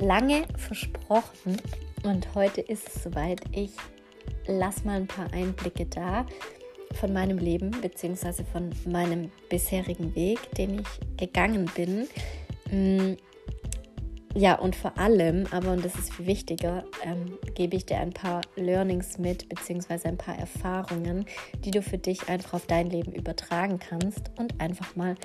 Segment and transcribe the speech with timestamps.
[0.00, 1.56] lange versprochen
[2.04, 3.40] und heute ist es soweit.
[3.52, 3.72] Ich
[4.46, 6.26] lasse mal ein paar Einblicke da
[6.94, 8.44] von meinem Leben bzw.
[8.44, 12.08] von meinem bisherigen Weg, den ich gegangen bin.
[12.70, 13.16] Mm,
[14.34, 18.12] ja, und vor allem, aber und das ist viel wichtiger, ähm, gebe ich dir ein
[18.12, 21.26] paar Learnings mit, beziehungsweise ein paar Erfahrungen,
[21.64, 25.16] die du für dich einfach auf dein Leben übertragen kannst und einfach mal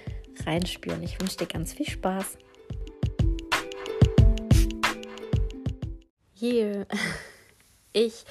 [0.45, 1.03] reinspüren.
[1.03, 2.37] Ich wünsche dir ganz viel Spaß.
[6.45, 6.87] Hier,
[7.93, 8.25] ich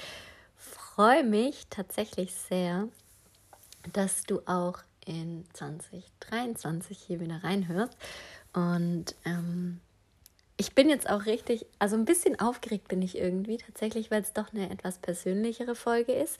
[0.55, 2.87] freue mich tatsächlich sehr,
[3.91, 7.97] dass du auch in 2023 hier wieder reinhörst.
[8.53, 9.79] Und ähm,
[10.57, 14.31] ich bin jetzt auch richtig, also ein bisschen aufgeregt bin ich irgendwie tatsächlich, weil es
[14.31, 16.37] doch eine etwas persönlichere Folge ist.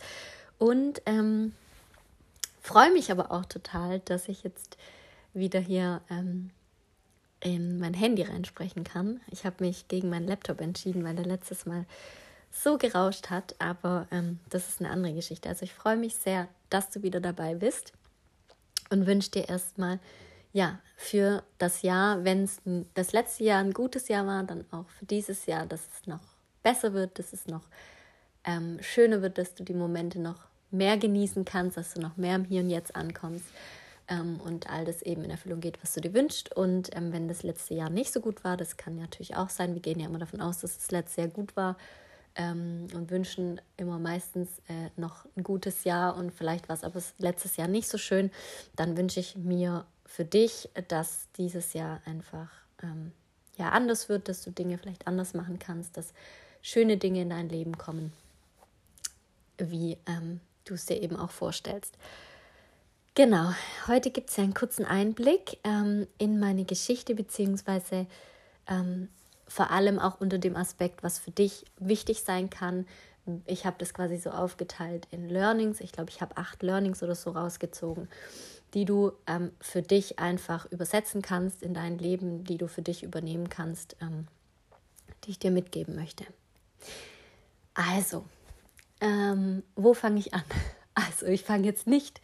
[0.59, 1.53] Und ähm,
[2.61, 4.77] freue mich aber auch total, dass ich jetzt
[5.33, 6.51] wieder hier ähm,
[7.43, 9.19] in mein Handy reinsprechen kann.
[9.29, 11.85] Ich habe mich gegen meinen Laptop entschieden, weil der letztes Mal
[12.51, 15.49] so gerauscht hat, aber ähm, das ist eine andere Geschichte.
[15.49, 17.93] Also ich freue mich sehr, dass du wieder dabei bist
[18.89, 19.99] und wünsche dir erstmal
[20.53, 22.61] ja, für das Jahr, wenn es
[22.93, 26.21] das letzte Jahr ein gutes Jahr war, dann auch für dieses Jahr, dass es noch
[26.61, 27.63] besser wird, dass es noch
[28.45, 32.35] ähm, schöner wird, dass du die Momente noch mehr genießen kannst, dass du noch mehr
[32.35, 33.45] im Hier und Jetzt ankommst
[34.07, 36.55] ähm, und all das eben in Erfüllung geht, was du dir wünschst.
[36.55, 39.73] Und ähm, wenn das letzte Jahr nicht so gut war, das kann natürlich auch sein,
[39.73, 41.77] wir gehen ja immer davon aus, dass das letzte Jahr gut war
[42.35, 47.01] ähm, und wünschen immer meistens äh, noch ein gutes Jahr und vielleicht war es aber
[47.17, 48.31] letztes Jahr nicht so schön,
[48.75, 52.49] dann wünsche ich mir für dich, dass dieses Jahr einfach
[52.81, 53.11] ähm,
[53.57, 56.13] ja anders wird, dass du Dinge vielleicht anders machen kannst, dass
[56.61, 58.13] schöne Dinge in dein Leben kommen,
[59.57, 61.97] wie ähm, du es dir eben auch vorstellst.
[63.15, 63.53] Genau,
[63.87, 68.07] heute gibt es ja einen kurzen Einblick ähm, in meine Geschichte, beziehungsweise
[68.67, 69.09] ähm,
[69.47, 72.87] vor allem auch unter dem Aspekt, was für dich wichtig sein kann.
[73.45, 75.79] Ich habe das quasi so aufgeteilt in Learnings.
[75.79, 78.09] Ich glaube, ich habe acht Learnings oder so rausgezogen
[78.73, 83.03] die du ähm, für dich einfach übersetzen kannst in dein Leben, die du für dich
[83.03, 84.27] übernehmen kannst, ähm,
[85.23, 86.25] die ich dir mitgeben möchte.
[87.73, 88.25] Also,
[88.99, 90.43] ähm, wo fange ich an?
[90.95, 92.21] Also, ich fange jetzt nicht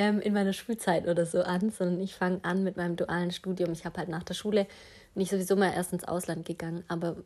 [0.00, 3.70] ähm, in meiner Schulzeit oder so an, sondern ich fange an mit meinem dualen Studium.
[3.72, 4.66] Ich habe halt nach der Schule
[5.14, 7.16] nicht sowieso mal erst ins Ausland gegangen, aber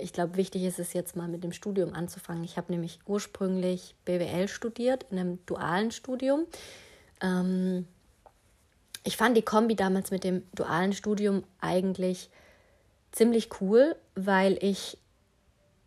[0.00, 2.42] ich glaube, wichtig ist es jetzt mal mit dem Studium anzufangen.
[2.42, 6.46] Ich habe nämlich ursprünglich BWL studiert in einem dualen Studium.
[7.20, 7.86] Ähm,
[9.04, 12.30] ich fand die Kombi damals mit dem dualen Studium eigentlich
[13.10, 14.96] ziemlich cool, weil ich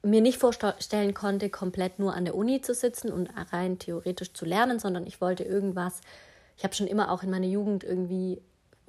[0.04, 4.46] mir nicht vorstellen konnte, komplett nur an der Uni zu sitzen und rein theoretisch zu
[4.46, 6.02] lernen, sondern ich wollte irgendwas.
[6.58, 8.42] Ich habe schon immer auch in meiner Jugend irgendwie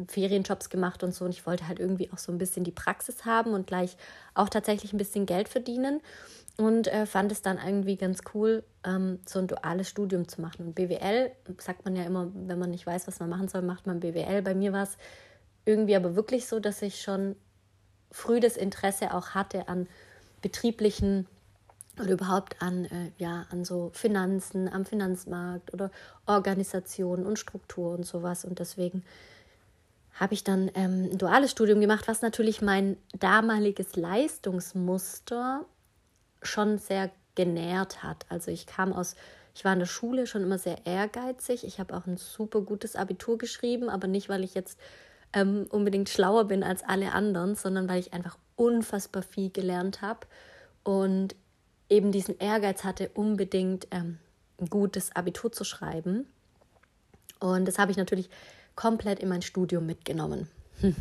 [0.09, 3.25] Ferienjobs gemacht und so und ich wollte halt irgendwie auch so ein bisschen die Praxis
[3.25, 3.97] haben und gleich
[4.35, 6.01] auch tatsächlich ein bisschen Geld verdienen
[6.59, 10.67] und äh, fand es dann irgendwie ganz cool, ähm, so ein duales Studium zu machen.
[10.67, 13.87] Und BWL, sagt man ja immer, wenn man nicht weiß, was man machen soll, macht
[13.87, 14.43] man BWL.
[14.43, 14.97] Bei mir war es
[15.67, 17.37] irgendwie aber wirklich so, dass ich schon
[18.11, 19.87] früh das Interesse auch hatte an
[20.41, 21.27] betrieblichen
[22.01, 25.91] oder überhaupt an, äh, ja, an so Finanzen, am Finanzmarkt oder
[26.27, 28.45] Organisation und Struktur und sowas.
[28.45, 29.05] Und deswegen
[30.15, 35.65] habe ich dann ähm, ein duales Studium gemacht, was natürlich mein damaliges Leistungsmuster
[36.43, 38.27] schon sehr genährt hat.
[38.29, 39.15] Also ich kam aus,
[39.55, 41.65] ich war in der Schule schon immer sehr ehrgeizig.
[41.65, 44.79] Ich habe auch ein super gutes Abitur geschrieben, aber nicht, weil ich jetzt
[45.33, 50.21] ähm, unbedingt schlauer bin als alle anderen, sondern weil ich einfach unfassbar viel gelernt habe
[50.83, 51.35] und
[51.89, 54.19] eben diesen Ehrgeiz hatte, unbedingt ähm,
[54.61, 56.27] ein gutes Abitur zu schreiben.
[57.41, 58.31] Und das habe ich natürlich
[58.75, 60.49] komplett in mein Studium mitgenommen.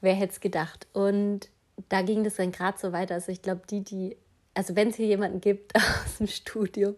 [0.00, 0.86] Wer hätte es gedacht?
[0.92, 1.48] Und
[1.88, 3.14] da ging das dann gerade so weiter.
[3.14, 4.16] Also ich glaube, die, die
[4.58, 6.96] also wenn es hier jemanden gibt aus dem Studium,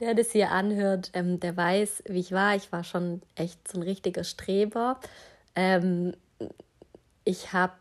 [0.00, 2.56] der das hier anhört, ähm, der weiß, wie ich war.
[2.56, 4.98] Ich war schon echt so ein richtiger Streber.
[5.54, 6.14] Ähm,
[7.24, 7.74] ich habe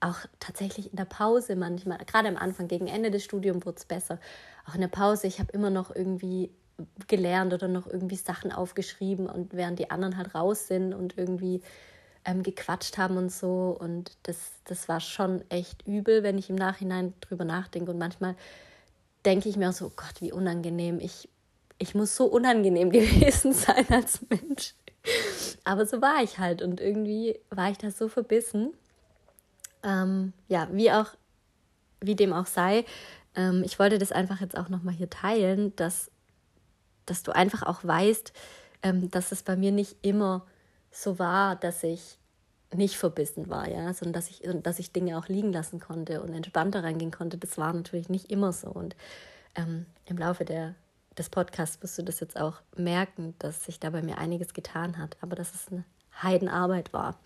[0.00, 3.84] auch tatsächlich in der Pause manchmal, gerade am Anfang, gegen Ende des Studiums wurde es
[3.84, 4.18] besser.
[4.66, 6.50] Auch in der Pause, ich habe immer noch irgendwie
[7.08, 11.60] gelernt oder noch irgendwie Sachen aufgeschrieben und während die anderen halt raus sind und irgendwie
[12.24, 13.76] ähm, gequatscht haben und so.
[13.78, 17.90] Und das, das war schon echt übel, wenn ich im Nachhinein drüber nachdenke.
[17.90, 18.34] Und manchmal
[19.24, 21.00] denke ich mir so, oh Gott, wie unangenehm.
[21.00, 21.28] Ich,
[21.78, 24.74] ich muss so unangenehm gewesen sein als Mensch.
[25.64, 28.74] Aber so war ich halt und irgendwie war ich da so verbissen.
[29.82, 31.06] Ähm, ja, wie auch,
[32.00, 32.84] wie dem auch sei,
[33.34, 36.10] ähm, ich wollte das einfach jetzt auch nochmal hier teilen, dass,
[37.06, 38.32] dass du einfach auch weißt,
[38.82, 40.46] ähm, dass es bei mir nicht immer
[40.90, 42.18] so war, dass ich
[42.72, 46.32] nicht verbissen war, ja, sondern dass ich, dass ich Dinge auch liegen lassen konnte und
[46.32, 48.68] entspannter reingehen konnte, das war natürlich nicht immer so.
[48.68, 48.94] Und
[49.56, 50.74] ähm, im Laufe der,
[51.18, 54.98] des Podcasts wirst du das jetzt auch merken, dass sich da bei mir einiges getan
[54.98, 55.84] hat, aber dass es eine
[56.22, 57.18] Heidenarbeit war.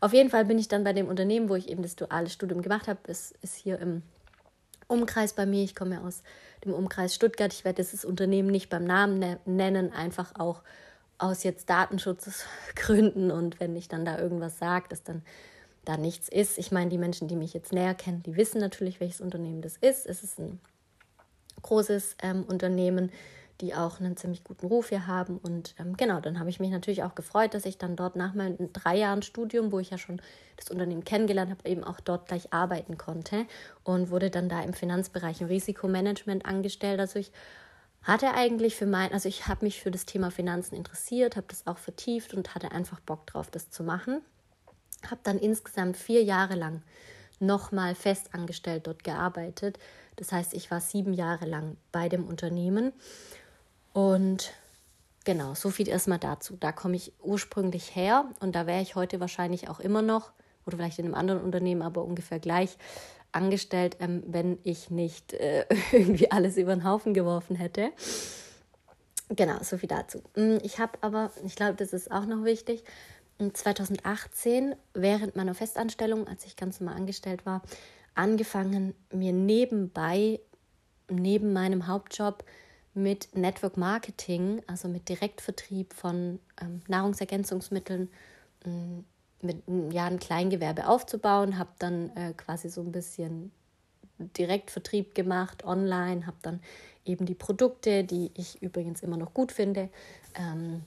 [0.00, 2.62] Auf jeden Fall bin ich dann bei dem Unternehmen, wo ich eben das duale Studium
[2.62, 4.02] gemacht habe, ist, ist hier im
[4.88, 5.62] Umkreis bei mir.
[5.62, 6.22] Ich komme ja aus
[6.64, 7.52] dem Umkreis Stuttgart.
[7.52, 10.62] Ich werde dieses Unternehmen nicht beim Namen ne-, nennen, einfach auch
[11.18, 15.22] aus jetzt Datenschutzgründen und wenn ich dann da irgendwas sage, dass dann
[15.84, 16.58] da nichts ist.
[16.58, 19.76] Ich meine, die Menschen, die mich jetzt näher kennen, die wissen natürlich, welches Unternehmen das
[19.76, 20.06] ist.
[20.06, 20.60] Es ist ein
[21.62, 23.10] großes ähm, Unternehmen,
[23.62, 25.38] die auch einen ziemlich guten Ruf hier haben.
[25.38, 28.34] Und ähm, genau, dann habe ich mich natürlich auch gefreut, dass ich dann dort nach
[28.34, 30.20] meinen drei Jahren Studium, wo ich ja schon
[30.56, 33.46] das Unternehmen kennengelernt habe, eben auch dort gleich arbeiten konnte
[33.84, 37.00] und wurde dann da im Finanzbereich im Risikomanagement angestellt.
[37.00, 37.32] Also ich
[38.02, 41.66] hatte eigentlich für mein, also ich habe mich für das Thema Finanzen interessiert, habe das
[41.66, 44.22] auch vertieft und hatte einfach Bock drauf, das zu machen.
[45.08, 46.82] Habe dann insgesamt vier Jahre lang
[47.38, 49.78] nochmal festangestellt dort gearbeitet.
[50.16, 52.92] Das heißt, ich war sieben Jahre lang bei dem Unternehmen.
[53.92, 54.52] Und
[55.24, 56.56] genau, so viel erstmal dazu.
[56.58, 60.32] Da komme ich ursprünglich her und da wäre ich heute wahrscheinlich auch immer noch
[60.66, 62.76] oder vielleicht in einem anderen Unternehmen, aber ungefähr gleich
[63.32, 67.90] angestellt, ähm, wenn ich nicht äh, irgendwie alles über den Haufen geworfen hätte.
[69.30, 70.22] Genau, so viel dazu.
[70.36, 72.84] Mm, ich habe aber, ich glaube, das ist auch noch wichtig,
[73.52, 77.62] 2018 während meiner Festanstellung, als ich ganz normal angestellt war,
[78.14, 80.40] angefangen, mir nebenbei,
[81.08, 82.44] neben meinem Hauptjob,
[82.94, 88.08] mit Network Marketing, also mit Direktvertrieb von ähm, Nahrungsergänzungsmitteln,
[88.64, 89.04] ähm,
[89.40, 89.62] mit
[89.92, 93.50] ja, ein Kleingewerbe aufzubauen, habe dann äh, quasi so ein bisschen
[94.18, 96.60] Direktvertrieb gemacht, online, habe dann
[97.04, 99.88] eben die Produkte, die ich übrigens immer noch gut finde,
[100.34, 100.82] ähm,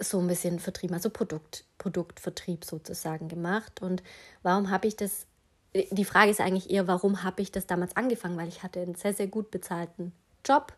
[0.00, 3.80] so ein bisschen Vertrieb, also Produkt, Produktvertrieb sozusagen gemacht.
[3.80, 4.02] Und
[4.42, 5.26] warum habe ich das?
[5.72, 8.36] Die Frage ist eigentlich eher, warum habe ich das damals angefangen?
[8.36, 10.12] Weil ich hatte einen sehr, sehr gut bezahlten
[10.44, 10.72] Job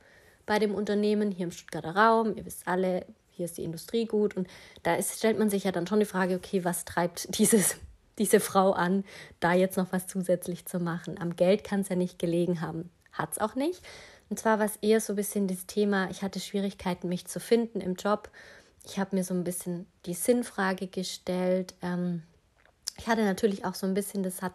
[0.47, 2.37] bei dem Unternehmen hier im Stuttgarter Raum.
[2.37, 4.37] Ihr wisst alle, hier ist die Industrie gut.
[4.37, 4.49] Und
[4.83, 7.77] da ist, stellt man sich ja dann schon die Frage, okay, was treibt dieses,
[8.19, 9.05] diese Frau an,
[9.41, 11.21] da jetzt noch was zusätzlich zu machen?
[11.21, 12.91] Am Geld kann es ja nicht gelegen haben.
[13.13, 13.83] Hat es auch nicht.
[14.29, 17.39] Und zwar war es eher so ein bisschen das Thema, ich hatte Schwierigkeiten, mich zu
[17.39, 18.31] finden im Job.
[18.85, 21.75] Ich habe mir so ein bisschen die Sinnfrage gestellt.
[21.83, 22.23] Ähm,
[22.99, 24.53] ich hatte natürlich auch so ein bisschen, das hat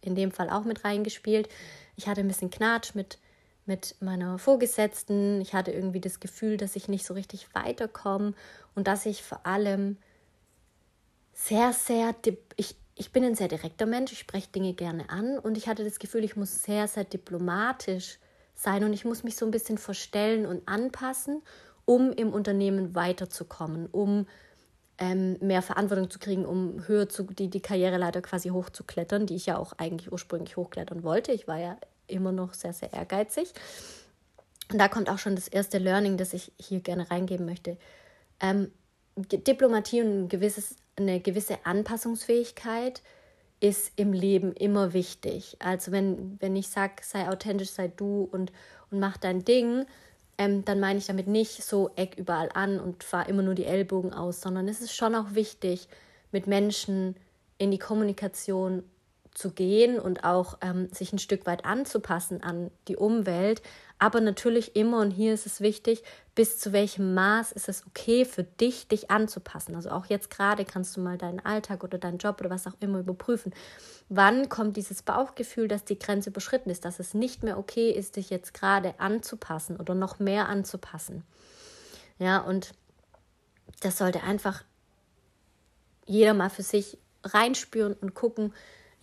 [0.00, 1.48] in dem Fall auch mit reingespielt.
[1.96, 3.18] Ich hatte ein bisschen Knatsch mit
[3.66, 5.40] mit meiner Vorgesetzten.
[5.40, 8.34] Ich hatte irgendwie das Gefühl, dass ich nicht so richtig weiterkomme
[8.74, 9.96] und dass ich vor allem
[11.32, 12.14] sehr, sehr,
[12.56, 15.84] ich, ich bin ein sehr direkter Mensch, ich spreche Dinge gerne an und ich hatte
[15.84, 18.18] das Gefühl, ich muss sehr, sehr diplomatisch
[18.54, 21.42] sein und ich muss mich so ein bisschen verstellen und anpassen,
[21.84, 24.26] um im Unternehmen weiterzukommen, um
[24.98, 29.46] ähm, mehr Verantwortung zu kriegen, um höher zu, die, die Karriereleiter quasi hochzuklettern, die ich
[29.46, 31.32] ja auch eigentlich ursprünglich hochklettern wollte.
[31.32, 31.76] Ich war ja
[32.08, 33.52] immer noch sehr, sehr ehrgeizig.
[34.72, 37.76] Und da kommt auch schon das erste Learning, das ich hier gerne reingeben möchte.
[38.40, 38.70] Ähm,
[39.16, 43.02] Diplomatie und ein gewisses, eine gewisse Anpassungsfähigkeit
[43.60, 45.56] ist im Leben immer wichtig.
[45.60, 48.52] Also wenn, wenn ich sage, sei authentisch, sei du und,
[48.90, 49.86] und mach dein Ding,
[50.38, 53.64] ähm, dann meine ich damit nicht so eck überall an und fahre immer nur die
[53.64, 55.88] Ellbogen aus, sondern es ist schon auch wichtig,
[56.32, 57.16] mit Menschen
[57.56, 58.82] in die Kommunikation
[59.36, 63.60] zu gehen und auch ähm, sich ein Stück weit anzupassen an die Umwelt.
[63.98, 66.02] Aber natürlich immer, und hier ist es wichtig,
[66.34, 69.74] bis zu welchem Maß ist es okay für dich, dich anzupassen.
[69.74, 72.76] Also auch jetzt gerade kannst du mal deinen Alltag oder deinen Job oder was auch
[72.80, 73.54] immer überprüfen.
[74.08, 78.16] Wann kommt dieses Bauchgefühl, dass die Grenze überschritten ist, dass es nicht mehr okay ist,
[78.16, 81.24] dich jetzt gerade anzupassen oder noch mehr anzupassen.
[82.18, 82.72] Ja, und
[83.80, 84.64] das sollte einfach
[86.06, 88.54] jeder mal für sich reinspüren und gucken,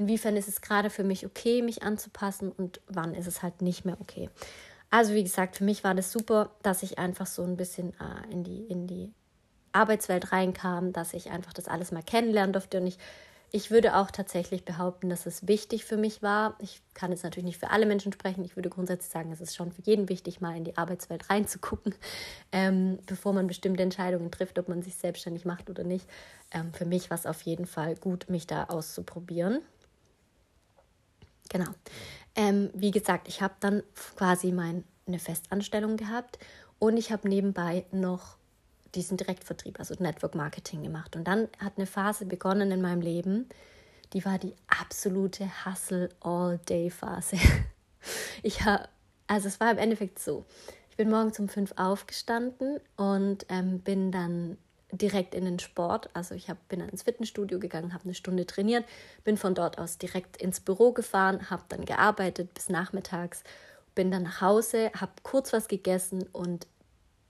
[0.03, 3.85] inwiefern ist es gerade für mich okay, mich anzupassen und wann ist es halt nicht
[3.85, 4.29] mehr okay.
[4.89, 8.31] Also wie gesagt, für mich war das super, dass ich einfach so ein bisschen äh,
[8.31, 9.11] in, die, in die
[9.71, 12.99] Arbeitswelt reinkam, dass ich einfach das alles mal kennenlernen durfte und ich
[13.55, 16.57] ich würde auch tatsächlich behaupten, dass es wichtig für mich war.
[16.59, 18.43] Ich kann jetzt natürlich nicht für alle Menschen sprechen.
[18.43, 21.93] Ich würde grundsätzlich sagen, es ist schon für jeden wichtig, mal in die Arbeitswelt reinzugucken,
[22.51, 26.09] ähm, bevor man bestimmte Entscheidungen trifft, ob man sich selbstständig macht oder nicht.
[26.49, 29.61] Ähm, für mich war es auf jeden Fall gut, mich da auszuprobieren.
[31.49, 31.71] Genau.
[32.35, 33.83] Ähm, wie gesagt, ich habe dann
[34.17, 34.83] quasi meine
[35.19, 36.39] Festanstellung gehabt
[36.79, 38.37] und ich habe nebenbei noch
[38.95, 41.15] diesen Direktvertrieb, also Network Marketing gemacht.
[41.15, 43.49] Und dann hat eine Phase begonnen in meinem Leben,
[44.13, 47.37] die war die absolute Hustle-All-Day-Phase.
[48.41, 48.89] Ich habe,
[49.27, 50.43] also es war im Endeffekt so,
[50.89, 54.57] ich bin morgens um fünf aufgestanden und ähm, bin dann
[54.97, 56.09] direkt in den Sport.
[56.13, 58.85] Also ich hab, bin ins Fitnessstudio gegangen, habe eine Stunde trainiert,
[59.23, 63.43] bin von dort aus direkt ins Büro gefahren, habe dann gearbeitet bis nachmittags,
[63.95, 66.67] bin dann nach Hause, habe kurz was gegessen und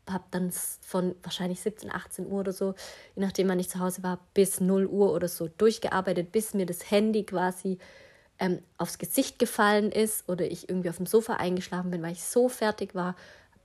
[0.10, 0.52] habe dann
[0.82, 2.76] von wahrscheinlich 17, 18 Uhr oder so,
[3.16, 6.66] je nachdem wann ich zu Hause war, bis 0 Uhr oder so durchgearbeitet, bis mir
[6.66, 7.78] das Handy quasi
[8.40, 12.24] ähm, aufs Gesicht gefallen ist oder ich irgendwie auf dem Sofa eingeschlafen bin, weil ich
[12.24, 13.16] so fertig war,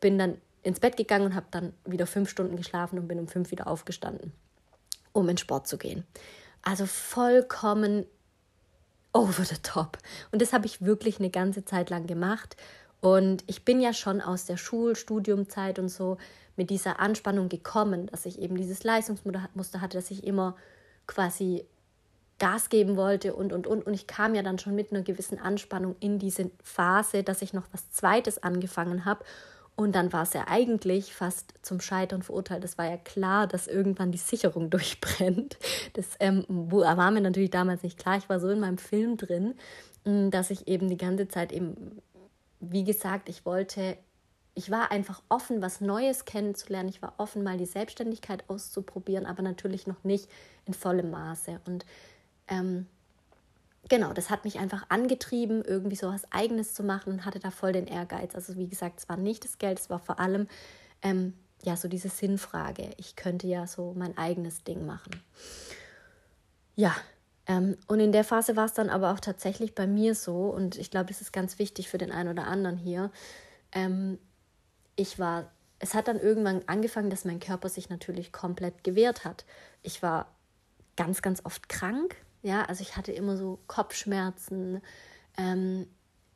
[0.00, 3.28] bin dann ins Bett gegangen und habe dann wieder fünf Stunden geschlafen und bin um
[3.28, 4.32] fünf wieder aufgestanden,
[5.12, 6.04] um in Sport zu gehen.
[6.62, 8.06] Also vollkommen
[9.12, 9.98] over the top.
[10.30, 12.56] Und das habe ich wirklich eine ganze Zeit lang gemacht.
[13.00, 16.18] Und ich bin ja schon aus der Schulstudiumzeit und so
[16.56, 20.56] mit dieser Anspannung gekommen, dass ich eben dieses Leistungsmuster hatte, dass ich immer
[21.06, 21.64] quasi
[22.38, 23.86] Gas geben wollte und, und, und.
[23.86, 27.52] Und ich kam ja dann schon mit einer gewissen Anspannung in diese Phase, dass ich
[27.52, 29.24] noch was Zweites angefangen habe.
[29.78, 32.64] Und dann war es ja eigentlich fast zum Scheitern verurteilt.
[32.64, 35.56] Es war ja klar, dass irgendwann die Sicherung durchbrennt.
[35.92, 38.16] Das ähm, war mir natürlich damals nicht klar.
[38.16, 39.54] Ich war so in meinem Film drin,
[40.04, 42.02] dass ich eben die ganze Zeit eben
[42.60, 43.96] wie gesagt, ich wollte,
[44.54, 46.88] ich war einfach offen, was Neues kennenzulernen.
[46.88, 50.28] Ich war offen, mal die Selbstständigkeit auszuprobieren, aber natürlich noch nicht
[50.66, 51.60] in vollem Maße.
[51.66, 51.86] Und
[52.48, 52.86] ähm,
[53.88, 57.50] genau, das hat mich einfach angetrieben, irgendwie so was Eigenes zu machen und hatte da
[57.50, 58.34] voll den Ehrgeiz.
[58.34, 60.48] Also wie gesagt, es war nicht das Geld, es war vor allem
[61.02, 62.90] ähm, ja so diese Sinnfrage.
[62.96, 65.22] Ich könnte ja so mein eigenes Ding machen.
[66.76, 66.94] Ja,
[67.48, 70.76] ähm, und in der Phase war es dann aber auch tatsächlich bei mir so, und
[70.76, 73.10] ich glaube, das ist ganz wichtig für den einen oder anderen hier.
[73.72, 74.18] Ähm,
[74.94, 79.46] ich war, es hat dann irgendwann angefangen, dass mein Körper sich natürlich komplett gewehrt hat.
[79.82, 80.30] Ich war
[80.96, 82.16] ganz, ganz oft krank.
[82.42, 84.80] Ja, also ich hatte immer so Kopfschmerzen.
[85.36, 85.86] Ähm,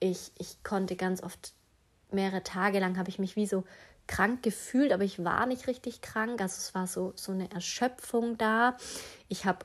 [0.01, 1.55] ich, ich konnte ganz oft
[2.11, 3.65] mehrere Tage lang habe ich mich wie so
[4.07, 6.41] krank gefühlt, aber ich war nicht richtig krank.
[6.41, 8.77] Also es war so, so eine Erschöpfung da.
[9.29, 9.65] Ich habe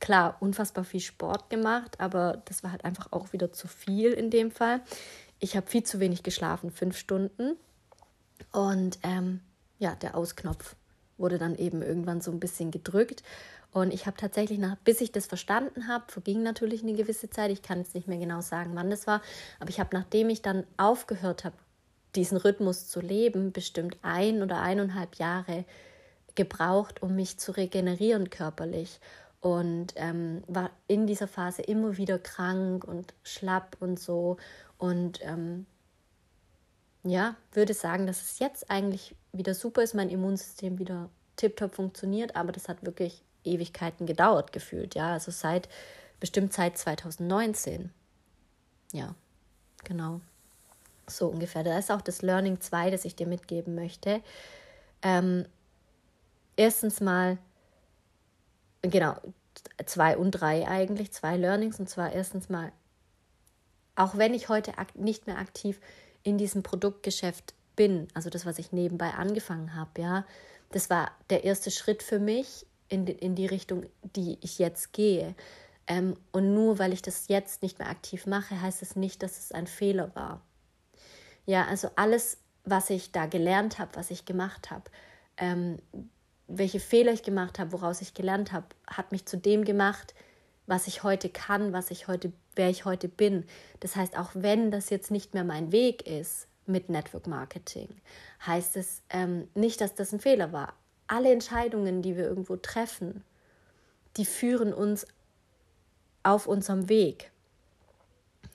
[0.00, 4.30] klar unfassbar viel Sport gemacht, aber das war halt einfach auch wieder zu viel in
[4.30, 4.80] dem Fall.
[5.40, 7.56] Ich habe viel zu wenig geschlafen, fünf Stunden.
[8.52, 9.40] Und ähm,
[9.78, 10.76] ja, der Ausknopf
[11.16, 13.22] wurde dann eben irgendwann so ein bisschen gedrückt.
[13.74, 17.50] Und ich habe tatsächlich, nach, bis ich das verstanden habe, verging natürlich eine gewisse Zeit.
[17.50, 19.20] Ich kann jetzt nicht mehr genau sagen, wann das war.
[19.58, 21.56] Aber ich habe, nachdem ich dann aufgehört habe,
[22.14, 25.64] diesen Rhythmus zu leben, bestimmt ein oder eineinhalb Jahre
[26.36, 29.00] gebraucht, um mich zu regenerieren körperlich
[29.40, 34.36] und ähm, war in dieser Phase immer wieder krank und schlapp und so.
[34.78, 35.66] Und ähm,
[37.02, 42.36] ja, würde sagen, dass es jetzt eigentlich wieder super ist, mein Immunsystem wieder tiptop funktioniert,
[42.36, 45.68] aber das hat wirklich Ewigkeiten gedauert gefühlt, ja, also seit
[46.20, 47.90] bestimmt seit 2019.
[48.92, 49.14] Ja,
[49.84, 50.20] genau.
[51.06, 51.64] So ungefähr.
[51.64, 54.22] Da ist auch das Learning 2, das ich dir mitgeben möchte.
[55.02, 55.44] Ähm,
[56.56, 57.36] erstens mal,
[58.80, 59.16] genau,
[59.84, 61.78] zwei und drei eigentlich, zwei Learnings.
[61.78, 62.72] Und zwar erstens mal,
[63.96, 65.80] auch wenn ich heute nicht mehr aktiv
[66.22, 70.24] in diesem Produktgeschäft bin, also das, was ich nebenbei angefangen habe, ja,
[70.70, 74.92] das war der erste Schritt für mich in die, in die Richtung, die ich jetzt
[74.92, 75.34] gehe.
[75.86, 79.38] Ähm, und nur weil ich das jetzt nicht mehr aktiv mache, heißt es nicht, dass
[79.38, 80.40] es ein Fehler war.
[81.46, 84.84] Ja, also alles, was ich da gelernt habe, was ich gemacht habe,
[85.36, 85.78] ähm,
[86.46, 90.14] welche Fehler ich gemacht habe, woraus ich gelernt habe, hat mich zu dem gemacht,
[90.66, 93.44] was ich heute kann, was ich heute, wer ich heute bin.
[93.80, 97.88] Das heißt, auch wenn das jetzt nicht mehr mein Weg ist mit Network Marketing,
[98.46, 100.74] heißt es ähm, nicht, dass das ein Fehler war.
[101.06, 103.24] Alle Entscheidungen, die wir irgendwo treffen,
[104.16, 105.06] die führen uns
[106.22, 107.30] auf unserem Weg.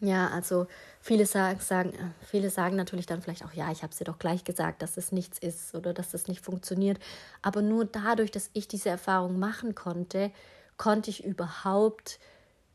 [0.01, 0.68] Ja, also
[1.01, 1.94] viele sagen, sagen,
[2.25, 5.12] viele sagen natürlich dann vielleicht auch, ja, ich habe dir doch gleich gesagt, dass es
[5.12, 7.00] nichts ist oder dass das nicht funktioniert.
[7.41, 10.32] Aber nur dadurch, dass ich diese Erfahrung machen konnte,
[10.77, 12.20] konnte ich überhaupt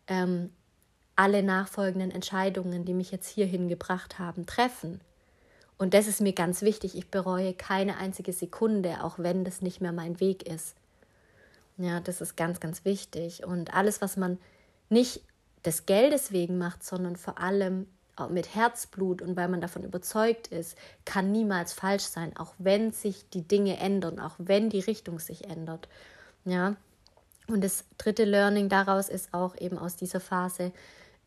[0.06, 0.50] ähm,
[1.16, 5.00] alle nachfolgenden Entscheidungen, die mich jetzt hierhin gebracht haben, treffen.
[5.78, 6.96] Und das ist mir ganz wichtig.
[6.96, 10.76] Ich bereue keine einzige Sekunde, auch wenn das nicht mehr mein Weg ist.
[11.76, 13.44] Ja, das ist ganz, ganz wichtig.
[13.44, 14.38] Und alles, was man
[14.88, 15.22] nicht
[15.64, 17.86] des Geldes wegen macht, sondern vor allem
[18.30, 23.28] mit Herzblut und weil man davon überzeugt ist, kann niemals falsch sein, auch wenn sich
[23.30, 25.88] die Dinge ändern, auch wenn die Richtung sich ändert.
[26.44, 26.76] Ja.
[27.48, 30.72] Und das dritte Learning daraus ist auch eben aus dieser Phase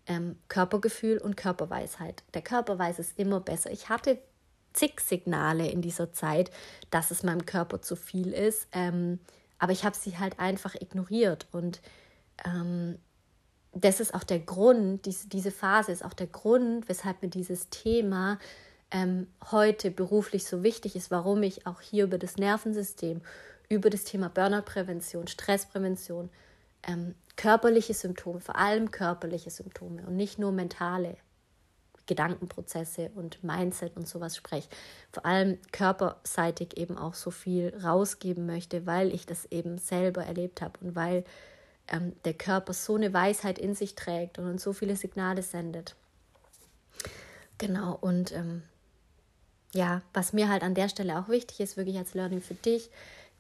[0.08, 2.24] ähm, Körpergefühl und Körperweisheit.
[2.34, 3.70] Der Körper weiß es immer besser.
[3.72, 4.18] Ich hatte
[4.78, 6.52] zig Signale in dieser Zeit,
[6.90, 9.20] dass es meinem Körper zu viel ist, ähm,
[9.60, 11.48] aber ich habe sie halt einfach ignoriert.
[11.52, 11.82] Und
[12.46, 13.00] ähm,
[13.74, 17.70] das ist auch der Grund, diese, diese Phase ist auch der Grund, weshalb mir dieses
[17.70, 18.40] Thema
[18.92, 23.22] ähm, heute beruflich so wichtig ist, warum ich auch hier über das Nervensystem,
[23.70, 26.30] über das Thema Burnout-Prävention, Stressprävention,
[26.84, 31.18] ähm, körperliche Symptome, vor allem körperliche Symptome und nicht nur mentale
[32.08, 34.68] Gedankenprozesse und Mindset und sowas spreche.
[35.12, 40.62] Vor allem körperseitig eben auch so viel rausgeben möchte, weil ich das eben selber erlebt
[40.62, 41.24] habe und weil
[41.88, 45.96] ähm, der Körper so eine Weisheit in sich trägt und uns so viele Signale sendet.
[47.58, 48.64] Genau, und ähm,
[49.74, 52.90] ja, was mir halt an der Stelle auch wichtig ist, wirklich als Learning für dich,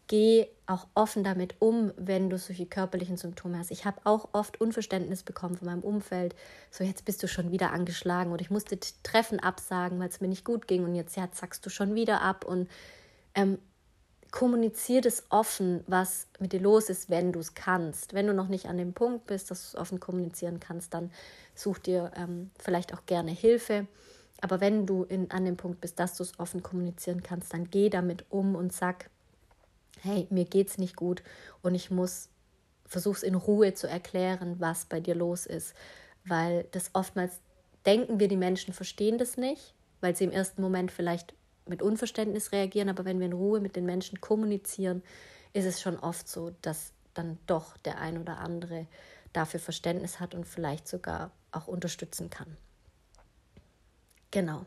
[0.07, 3.71] geh auch offen damit um, wenn du solche körperlichen Symptome hast.
[3.71, 6.35] Ich habe auch oft Unverständnis bekommen von meinem Umfeld.
[6.71, 10.27] So, jetzt bist du schon wieder angeschlagen oder ich musste Treffen absagen, weil es mir
[10.27, 12.69] nicht gut ging und jetzt ja, sagst du schon wieder ab und
[13.35, 13.59] ähm,
[14.31, 18.13] kommunizier das offen, was mit dir los ist, wenn du es kannst.
[18.13, 21.11] Wenn du noch nicht an dem Punkt bist, dass du es offen kommunizieren kannst, dann
[21.55, 23.87] such dir ähm, vielleicht auch gerne Hilfe.
[24.41, 27.69] Aber wenn du in, an dem Punkt bist, dass du es offen kommunizieren kannst, dann
[27.69, 29.09] geh damit um und sag,
[30.01, 31.23] hey, mir geht's nicht gut
[31.61, 32.29] und ich muss,
[32.85, 35.73] versuch's in Ruhe zu erklären, was bei dir los ist.
[36.25, 37.39] Weil das oftmals
[37.85, 41.33] denken wir, die Menschen verstehen das nicht, weil sie im ersten Moment vielleicht
[41.65, 45.03] mit Unverständnis reagieren, aber wenn wir in Ruhe mit den Menschen kommunizieren,
[45.53, 48.87] ist es schon oft so, dass dann doch der ein oder andere
[49.33, 52.57] dafür Verständnis hat und vielleicht sogar auch unterstützen kann.
[54.31, 54.65] Genau.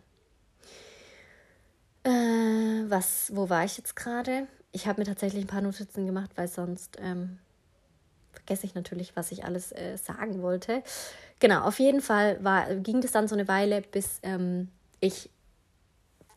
[2.03, 2.11] Äh,
[2.89, 4.47] was, wo war ich jetzt gerade?
[4.73, 7.39] Ich habe mir tatsächlich ein paar Notizen gemacht, weil sonst ähm,
[8.33, 10.83] vergesse ich natürlich, was ich alles äh, sagen wollte.
[11.41, 14.69] Genau, auf jeden Fall war, ging das dann so eine Weile, bis ähm,
[15.01, 15.31] ich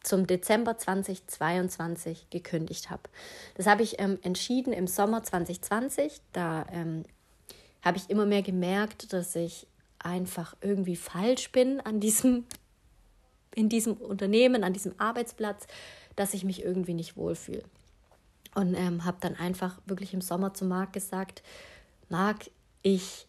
[0.02, 3.04] zum Dezember 2022 gekündigt habe.
[3.56, 6.22] Das habe ich ähm, entschieden im Sommer 2020.
[6.34, 7.04] Da ähm,
[7.82, 9.68] habe ich immer mehr gemerkt, dass ich
[10.00, 12.46] einfach irgendwie falsch bin an diesem,
[13.56, 15.68] in diesem Unternehmen, an diesem Arbeitsplatz,
[16.16, 17.64] dass ich mich irgendwie nicht wohlfühle.
[18.56, 21.42] Und ähm, habe dann einfach wirklich im Sommer zu Marc gesagt,
[22.10, 22.50] Marc,
[22.82, 23.28] ich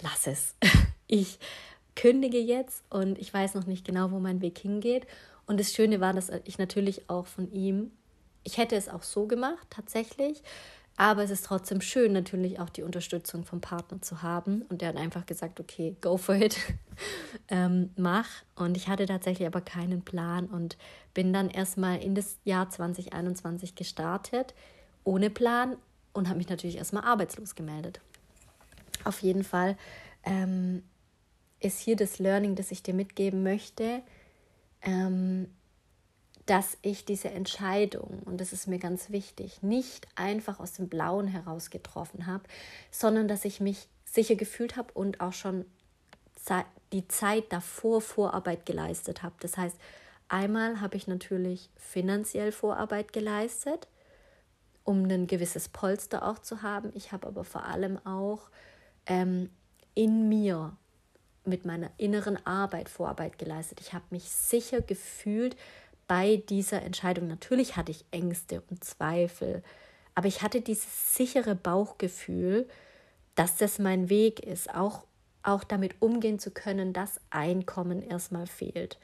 [0.00, 0.54] lasse es.
[1.06, 1.38] ich
[1.94, 5.06] kündige jetzt und ich weiß noch nicht genau, wo mein Weg hingeht.
[5.46, 7.92] Und das Schöne war, dass ich natürlich auch von ihm,
[8.44, 10.42] ich hätte es auch so gemacht, tatsächlich,
[10.96, 14.62] aber es ist trotzdem schön, natürlich auch die Unterstützung vom Partner zu haben.
[14.62, 16.56] Und der hat einfach gesagt, okay, go for it,
[17.48, 18.26] ähm, mach.
[18.54, 20.78] Und ich hatte tatsächlich aber keinen Plan und
[21.12, 24.54] bin dann erstmal in das Jahr 2021 gestartet,
[25.04, 25.76] ohne Plan
[26.14, 28.00] und habe mich natürlich erstmal arbeitslos gemeldet.
[29.04, 29.76] Auf jeden Fall
[30.24, 30.82] ähm,
[31.60, 34.02] ist hier das Learning, das ich dir mitgeben möchte.
[34.80, 35.48] Ähm,
[36.46, 41.26] dass ich diese Entscheidung, und das ist mir ganz wichtig, nicht einfach aus dem Blauen
[41.26, 42.44] heraus getroffen habe,
[42.90, 45.64] sondern dass ich mich sicher gefühlt habe und auch schon
[46.92, 49.34] die Zeit davor Vorarbeit geleistet habe.
[49.40, 49.76] Das heißt,
[50.28, 53.88] einmal habe ich natürlich finanziell Vorarbeit geleistet,
[54.84, 56.92] um ein gewisses Polster auch zu haben.
[56.94, 58.48] Ich habe aber vor allem auch
[59.06, 59.50] ähm,
[59.94, 60.76] in mir
[61.44, 63.80] mit meiner inneren Arbeit Vorarbeit geleistet.
[63.80, 65.56] Ich habe mich sicher gefühlt,
[66.06, 67.28] bei dieser Entscheidung.
[67.28, 69.62] Natürlich hatte ich Ängste und Zweifel,
[70.14, 72.68] aber ich hatte dieses sichere Bauchgefühl,
[73.34, 75.04] dass das mein Weg ist, auch,
[75.42, 78.98] auch damit umgehen zu können, dass Einkommen erstmal fehlt.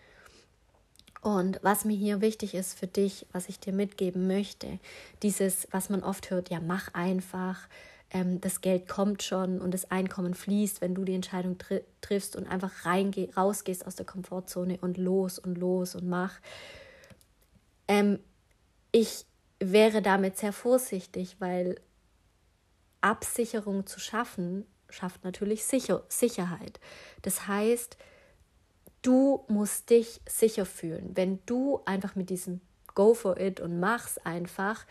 [1.20, 4.80] Und was mir hier wichtig ist für dich, was ich dir mitgeben möchte,
[5.22, 7.68] dieses, was man oft hört, ja, mach einfach,
[8.10, 12.34] ähm, das Geld kommt schon und das Einkommen fließt, wenn du die Entscheidung tri triffst
[12.34, 16.40] und einfach rausgehst aus der Komfortzone und los und los und mach.
[17.92, 18.20] Ähm,
[18.90, 19.26] ich
[19.60, 21.78] wäre damit sehr vorsichtig, weil
[23.02, 26.80] Absicherung zu schaffen, schafft natürlich Sicher Sicherheit.
[27.20, 27.98] Das heißt,
[29.02, 31.10] du musst dich sicher fühlen.
[31.14, 32.62] Wenn du einfach mit diesem
[32.94, 34.86] Go for it und mach's einfach,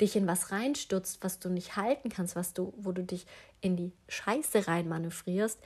[0.00, 3.26] dich in was reinstürzt, was du nicht halten kannst, was du, wo du dich
[3.60, 5.58] in die Scheiße reinmanövrierst,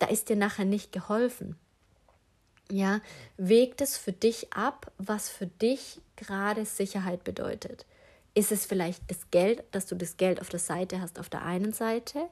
[0.00, 1.56] da ist dir nachher nicht geholfen.
[2.70, 3.00] Ja,
[3.36, 7.84] wägt es für dich ab, was für dich gerade Sicherheit bedeutet.
[8.34, 11.42] Ist es vielleicht das Geld, dass du das Geld auf der Seite hast, auf der
[11.42, 12.28] einen Seite?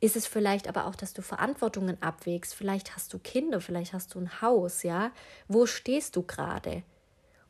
[0.00, 2.54] Ist es vielleicht aber auch, dass du Verantwortungen abwägst?
[2.54, 5.12] Vielleicht hast du Kinder, vielleicht hast du ein Haus, ja?
[5.46, 6.82] Wo stehst du gerade?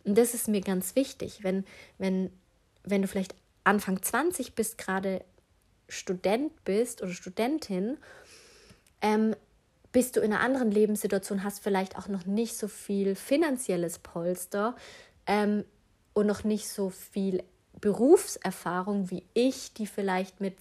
[0.04, 1.64] Und das ist mir ganz wichtig, wenn,
[1.98, 2.30] wenn,
[2.84, 5.24] wenn du vielleicht Anfang 20 bist, gerade
[5.88, 7.98] Student bist oder Studentin,
[9.00, 9.34] ähm,
[9.92, 14.76] bist du in einer anderen Lebenssituation, hast vielleicht auch noch nicht so viel finanzielles Polster
[15.26, 15.64] ähm,
[16.12, 17.42] und noch nicht so viel
[17.80, 20.56] Berufserfahrung wie ich, die vielleicht mit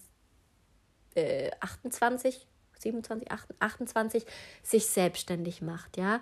[1.15, 2.47] äh, 28,
[2.79, 3.27] 27,
[3.59, 4.25] 28
[4.63, 6.21] sich selbstständig macht, ja.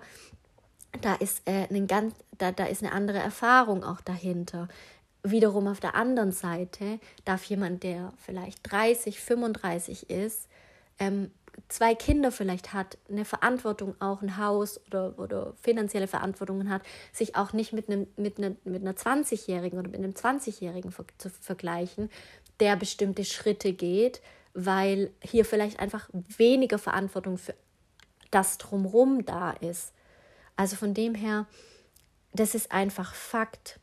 [1.02, 4.68] Da ist, äh, ein ganz, da, da ist eine andere Erfahrung auch dahinter.
[5.22, 10.48] wiederum auf der anderen Seite darf jemand, der vielleicht 30, 35 ist,
[10.98, 11.30] ähm,
[11.68, 17.36] zwei Kinder vielleicht hat, eine Verantwortung auch, ein Haus oder, oder finanzielle Verantwortungen hat, sich
[17.36, 21.30] auch nicht mit, einem, mit, einer, mit einer 20-Jährigen oder mit einem 20-Jährigen ver zu
[21.30, 22.10] vergleichen,
[22.60, 24.20] der bestimmte Schritte geht,
[24.54, 27.54] weil hier vielleicht einfach weniger Verantwortung für
[28.30, 29.92] das drumherum da ist.
[30.56, 31.46] Also von dem her,
[32.32, 33.78] das ist einfach Fakt,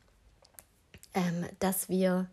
[1.13, 2.29] ähm, dass, wir,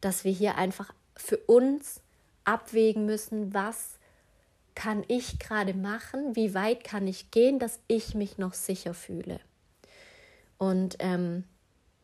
[0.00, 2.00] dass wir hier einfach für uns
[2.44, 3.97] abwägen müssen, was
[4.78, 9.40] kann ich gerade machen, wie weit kann ich gehen, dass ich mich noch sicher fühle.
[10.56, 11.42] Und ähm,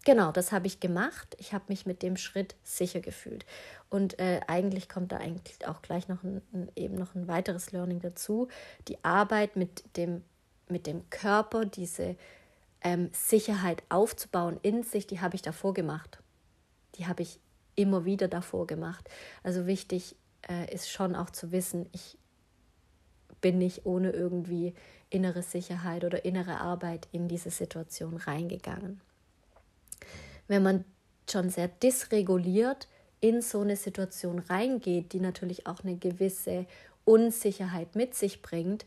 [0.04, 1.37] genau, das habe ich gemacht.
[1.38, 3.46] Ich habe mich mit dem Schritt sicher gefühlt.
[3.90, 7.70] Und äh, eigentlich kommt da eigentlich auch gleich noch ein, ein, eben noch ein weiteres
[7.70, 8.48] Learning dazu.
[8.88, 10.24] Die Arbeit mit dem,
[10.68, 12.16] mit dem Körper, diese
[12.80, 16.18] ähm, Sicherheit aufzubauen in sich, die habe ich davor gemacht.
[16.96, 17.38] Die habe ich
[17.76, 19.08] immer wieder davor gemacht.
[19.44, 20.16] Also wichtig
[20.48, 22.18] äh, ist schon auch zu wissen, ich
[23.44, 24.72] bin ich ohne irgendwie
[25.11, 29.02] innere Sicherheit oder innere Arbeit in diese Situation reingegangen.
[30.48, 30.87] Wenn man
[31.30, 32.88] schon sehr dysreguliert
[33.20, 36.64] in so eine Situation reingeht, die natürlich auch eine gewisse
[37.04, 38.87] Unsicherheit mit sich bringt,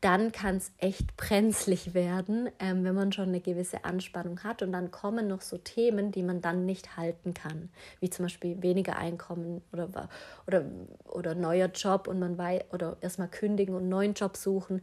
[0.00, 4.62] dann kann es echt brenzlig werden, ähm, wenn man schon eine gewisse Anspannung hat.
[4.62, 7.68] Und dann kommen noch so Themen, die man dann nicht halten kann,
[8.00, 10.08] wie zum Beispiel weniger Einkommen oder,
[10.46, 10.64] oder,
[11.04, 14.80] oder neuer Job und man weiß, oder erstmal kündigen und neuen Job suchen,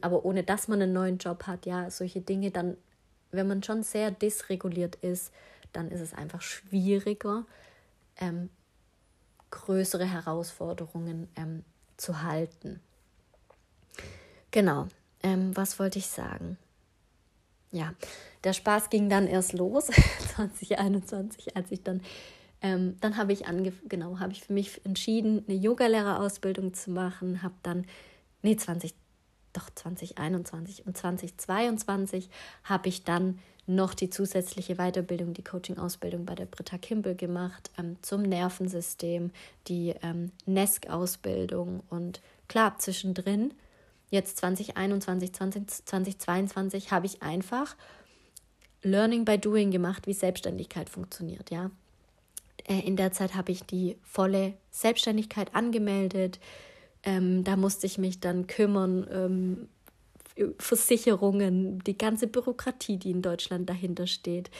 [0.00, 2.76] aber ohne dass man einen neuen Job hat, ja, solche Dinge, dann,
[3.30, 5.32] wenn man schon sehr dysreguliert ist,
[5.72, 7.44] dann ist es einfach schwieriger,
[8.18, 8.50] ähm,
[9.50, 11.64] größere Herausforderungen ähm,
[11.96, 12.80] zu halten.
[14.52, 14.86] Genau,
[15.22, 16.58] ähm, was wollte ich sagen?
[17.72, 17.94] Ja,
[18.44, 19.86] der Spaß ging dann erst los,
[20.34, 22.02] 2021, als ich dann,
[22.60, 27.42] ähm, dann habe ich angefangen, genau, habe ich für mich entschieden, eine Yogalehrerausbildung zu machen,
[27.42, 27.86] habe dann,
[28.42, 28.94] nee, 20,
[29.54, 32.28] doch 2021 und 2022
[32.64, 37.96] habe ich dann noch die zusätzliche Weiterbildung, die Coaching-Ausbildung bei der Britta Kimbel gemacht ähm,
[38.02, 39.30] zum Nervensystem,
[39.68, 43.54] die ähm, NESC-Ausbildung und klar, zwischendrin
[44.12, 47.76] jetzt 2021, 20, 2022 habe ich einfach
[48.82, 51.70] Learning by Doing gemacht, wie Selbstständigkeit funktioniert, ja.
[52.64, 56.38] Äh, in der Zeit habe ich die volle Selbstständigkeit angemeldet.
[57.02, 59.68] Ähm, da musste ich mich dann kümmern, ähm,
[60.58, 64.50] Versicherungen, die ganze Bürokratie, die in Deutschland dahinter steht.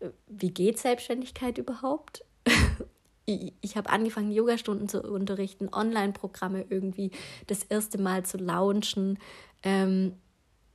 [0.00, 2.24] Äh, wie geht Selbstständigkeit überhaupt?
[3.28, 7.10] ich habe angefangen, Yogastunden zu unterrichten, Online-Programme irgendwie
[7.46, 9.18] das erste Mal zu launchen.
[9.62, 10.14] Ähm,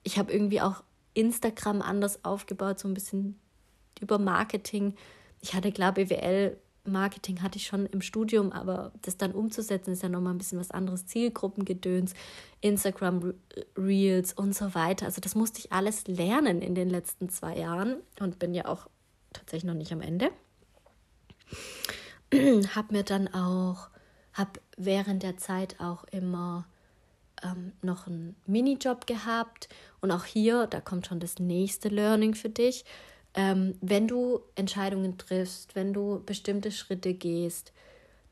[0.03, 3.39] ich habe irgendwie auch Instagram anders aufgebaut, so ein bisschen
[3.99, 4.95] über Marketing.
[5.41, 10.03] Ich hatte klar, BWL Marketing hatte ich schon im Studium, aber das dann umzusetzen ist
[10.03, 11.05] ja nochmal ein bisschen was anderes.
[11.05, 12.13] Zielgruppengedöns,
[12.59, 13.33] Instagram
[13.77, 15.05] Reels und so weiter.
[15.05, 18.87] Also das musste ich alles lernen in den letzten zwei Jahren und bin ja auch
[19.31, 20.29] tatsächlich noch nicht am Ende.
[22.75, 23.89] habe mir dann auch,
[24.33, 26.65] habe während der Zeit auch immer
[27.43, 29.69] ähm, noch einen Minijob gehabt.
[30.01, 32.85] Und auch hier, da kommt schon das nächste Learning für dich.
[33.35, 37.73] Ähm, wenn du Entscheidungen triffst, wenn du bestimmte Schritte gehst,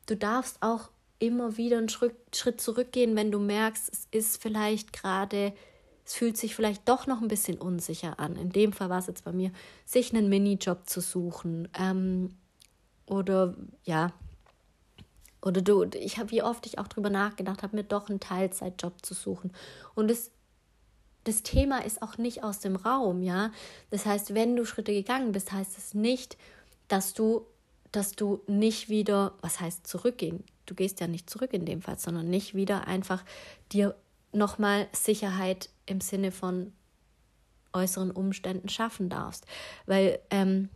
[0.06, 2.16] du darfst auch immer wieder einen Schritt,
[2.60, 5.52] zurückgehen, wenn du merkst, es ist vielleicht gerade,
[6.04, 8.36] es fühlt sich vielleicht doch noch ein bisschen unsicher an.
[8.36, 9.52] In dem Fall war es jetzt bei mir,
[9.84, 12.30] sich einen Minijob zu suchen, ähm,
[13.06, 14.12] oder ja,
[15.44, 19.04] oder du, ich habe, wie oft ich auch drüber nachgedacht habe, mir doch einen Teilzeitjob
[19.04, 19.52] zu suchen.
[19.94, 20.30] Und es,
[21.24, 23.50] das Thema ist auch nicht aus dem Raum, ja.
[23.90, 26.38] Das heißt, wenn du Schritte gegangen bist, heißt es nicht,
[26.86, 27.44] dass du,
[27.90, 30.44] dass du nicht wieder, was heißt zurückgehen?
[30.64, 33.24] Du gehst ja nicht zurück in dem Fall, sondern nicht wieder einfach
[33.72, 33.96] dir
[34.32, 36.72] nochmal Sicherheit im Sinne von
[37.72, 39.44] äußeren Umständen schaffen darfst.
[39.86, 40.68] Weil ähm,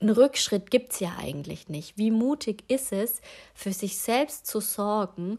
[0.00, 1.96] einen Rückschritt gibt es ja eigentlich nicht.
[1.96, 3.20] Wie mutig ist es,
[3.54, 5.38] für sich selbst zu sorgen,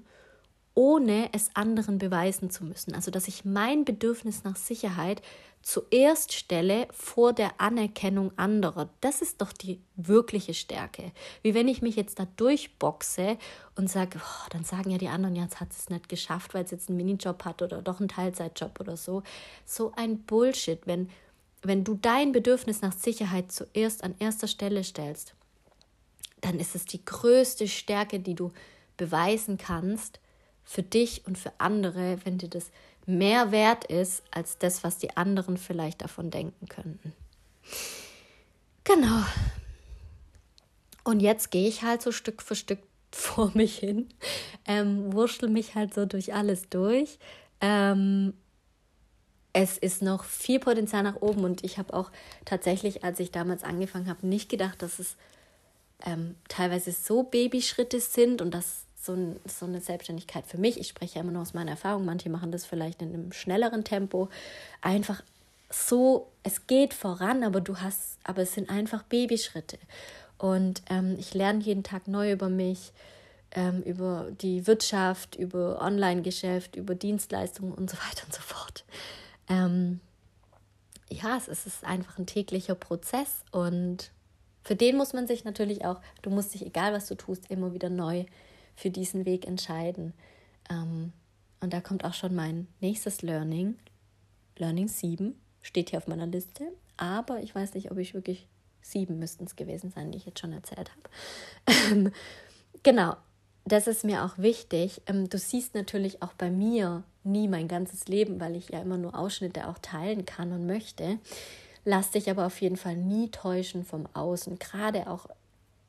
[0.74, 2.96] ohne es anderen beweisen zu müssen?
[2.96, 5.22] Also, dass ich mein Bedürfnis nach Sicherheit
[5.62, 8.90] zuerst stelle vor der Anerkennung anderer.
[9.02, 11.12] Das ist doch die wirkliche Stärke.
[11.42, 13.38] Wie wenn ich mich jetzt da durchboxe
[13.76, 16.72] und sage, oh, dann sagen ja die anderen, jetzt hat es nicht geschafft, weil es
[16.72, 19.24] jetzt einen Minijob hat oder doch einen Teilzeitjob oder so.
[19.66, 21.10] So ein Bullshit, wenn
[21.62, 25.34] wenn du dein Bedürfnis nach Sicherheit zuerst an erster Stelle stellst,
[26.42, 28.52] dann ist es die größte Stärke, die du
[28.96, 30.20] beweisen kannst
[30.64, 32.72] für dich und für andere, wenn dir das
[33.06, 37.14] mehr wert ist als das, was die anderen vielleicht davon denken könnten.
[38.84, 39.24] Genau.
[41.04, 42.80] Und jetzt gehe ich halt so Stück für Stück
[43.12, 44.10] vor mich hin,
[44.66, 47.18] ähm, wurschtel mich halt so durch alles durch.
[47.62, 48.34] Ähm,
[49.54, 52.12] es ist noch viel Potenzial nach oben und ich habe auch
[52.46, 55.16] tatsächlich, als ich damals angefangen habe, nicht gedacht, dass es
[56.06, 60.90] ähm, teilweise so Babyschritte sind und dass so, ein, so eine Selbstständigkeit für mich, ich
[60.90, 64.30] spreche ja immer nur aus meiner Erfahrung, manche machen das vielleicht in einem schnelleren Tempo,
[64.82, 65.24] einfach
[65.70, 69.78] so, es geht voran, aber du hast, aber es sind einfach Babyschritte.
[70.38, 72.94] Und ähm, ich lerne jeden Tag neu über mich,
[73.52, 78.86] ähm, über die Wirtschaft, über Online-Geschäft, über Dienstleistungen und so weiter und so fort.
[79.50, 80.00] Ähm,
[81.10, 84.12] ja, es ist einfach ein täglicher Prozess und
[84.64, 87.74] für den muss man sich natürlich auch, du musst dich, egal was du tust, immer
[87.74, 88.26] wieder neu
[88.76, 90.14] für diesen Weg entscheiden.
[90.70, 91.14] Ähm,
[91.62, 93.80] und da kommt auch schon mein nächstes Learning.
[94.58, 96.66] Learning 7 steht hier auf meiner Liste,
[96.98, 98.48] aber ich weiß nicht, ob ich wirklich
[98.82, 101.92] sieben müssten es gewesen sein, die ich jetzt schon erzählt habe.
[101.92, 102.12] Ähm,
[102.84, 103.16] genau,
[103.66, 105.02] das ist mir auch wichtig.
[105.08, 108.98] Ähm, du siehst natürlich auch bei mir nie mein ganzes Leben, weil ich ja immer
[108.98, 111.20] nur Ausschnitte auch teilen kann und möchte.
[111.86, 115.28] Lass dich aber auf jeden Fall nie täuschen vom Außen, gerade auch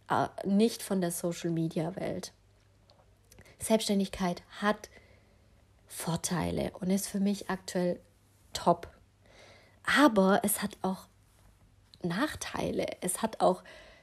[0.09, 2.33] äh, nicht von der Social-Media-Welt.
[3.59, 4.89] Selbstständigkeit hat
[5.87, 7.99] Vorteile und ist für mich aktuell
[8.53, 8.89] top.
[9.97, 11.07] Aber es hat auch
[12.03, 12.87] Nachteile.
[13.01, 13.63] Es hat auch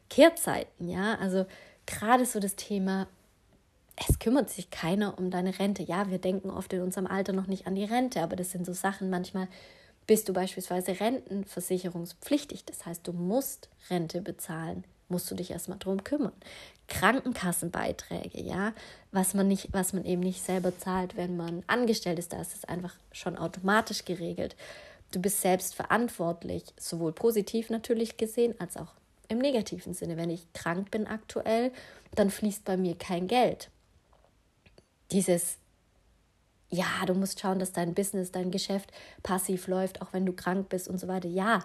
[0.10, 1.16] Kehrzeiten, ja.
[1.16, 1.46] Also
[1.86, 3.08] gerade so das Thema,
[3.96, 5.84] es kümmert sich keiner um deine Rente.
[5.84, 8.66] Ja, wir denken oft in unserem Alter noch nicht an die Rente, aber das sind
[8.66, 9.48] so Sachen manchmal.
[10.08, 16.04] Bist du beispielsweise rentenversicherungspflichtig, das heißt, du musst Rente bezahlen, musst du dich erstmal drum
[16.04, 16.34] kümmern.
[16.88, 18.74] Krankenkassenbeiträge, ja,
[19.12, 22.54] was man nicht, was man eben nicht selber zahlt, wenn man angestellt ist, da ist
[22.54, 24.56] es einfach schon automatisch geregelt.
[25.12, 28.94] Du bist selbst verantwortlich, sowohl positiv natürlich gesehen als auch
[29.28, 30.18] im negativen Sinne.
[30.18, 31.72] Wenn ich krank bin aktuell,
[32.14, 33.70] dann fließt bei mir kein Geld.
[35.12, 35.58] Dieses,
[36.70, 38.92] ja, du musst schauen, dass dein Business, dein Geschäft
[39.24, 41.28] passiv läuft, auch wenn du krank bist und so weiter.
[41.28, 41.64] Ja,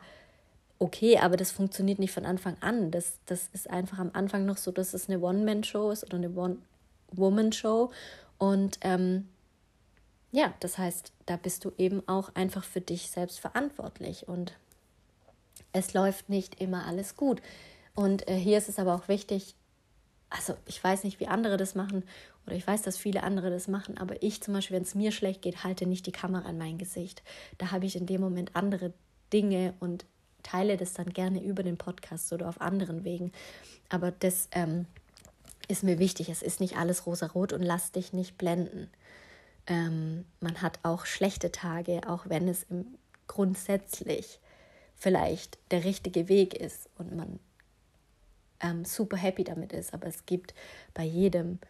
[0.79, 2.91] okay, aber das funktioniert nicht von Anfang an.
[2.91, 6.31] Das, das ist einfach am Anfang noch so, dass es eine One-Man-Show ist oder eine
[6.31, 7.91] One-Woman-Show.
[8.39, 9.29] Und ähm,
[10.33, 14.55] ja, das heißt, da bist du eben auch einfach für dich selbst verantwortlich und
[15.73, 17.43] es läuft nicht immer alles gut.
[17.95, 19.55] Und äh, hier ist es aber auch wichtig,
[20.31, 22.05] also ich weiß nicht, wie andere das machen
[22.51, 25.13] oder ich weiß, dass viele andere das machen, aber ich zum Beispiel, wenn es mir
[25.13, 27.23] schlecht geht, halte nicht die Kamera an mein Gesicht.
[27.59, 28.93] Da habe ich in dem Moment andere
[29.33, 30.05] Dinge und
[30.43, 33.31] teile das dann gerne über den Podcast oder auf anderen Wegen.
[33.89, 34.87] Aber das ähm,
[35.69, 36.29] ist mir wichtig.
[36.29, 38.91] Es ist nicht alles rosa-rot und lass dich nicht blenden.
[39.69, 42.67] Ähm, man hat auch schlechte Tage, auch wenn es
[43.29, 44.41] grundsätzlich
[44.97, 47.39] vielleicht der richtige Weg ist und man
[48.59, 49.95] ähm, super happy damit ist.
[49.95, 50.53] Aber es gibt
[50.95, 51.61] bei jedem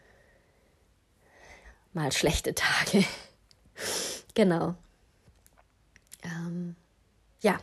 [1.93, 3.05] mal schlechte Tage.
[4.33, 4.75] genau.
[6.23, 6.75] Ähm,
[7.41, 7.57] ja,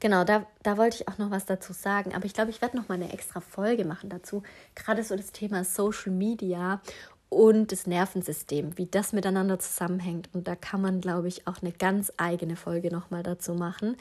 [0.00, 2.14] genau, da, da wollte ich auch noch was dazu sagen.
[2.14, 4.42] Aber ich glaube, ich werde noch mal eine extra Folge machen dazu.
[4.74, 6.82] Gerade so das Thema Social Media
[7.30, 10.28] und das Nervensystem, wie das miteinander zusammenhängt.
[10.32, 13.96] Und da kann man, glaube ich, auch eine ganz eigene Folge nochmal dazu machen.